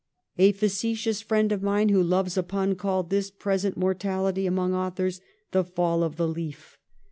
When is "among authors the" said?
4.47-5.63